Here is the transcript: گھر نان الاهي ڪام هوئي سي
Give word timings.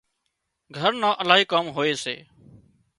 گھر 0.77 0.91
نان 1.01 1.13
الاهي 1.21 1.45
ڪام 1.51 1.65
هوئي 1.75 1.93
سي 2.03 2.15